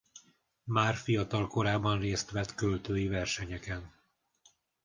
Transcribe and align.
Már 0.63 0.95
fiatal 0.95 1.47
korában 1.47 1.99
részt 1.99 2.31
vett 2.31 2.55
költői 2.55 3.07
versenyeken. 3.07 3.93